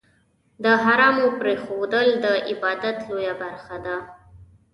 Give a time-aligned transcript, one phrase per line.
[0.63, 3.97] د حرامو پرېښودل، د عبادت لویه برخه ده.